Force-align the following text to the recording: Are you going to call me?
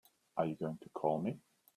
Are 0.35 0.47
you 0.47 0.55
going 0.55 0.79
to 0.81 0.89
call 0.89 1.21
me? 1.21 1.37